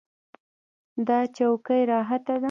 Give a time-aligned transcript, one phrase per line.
[1.07, 2.35] دا چوکۍ راحته ده.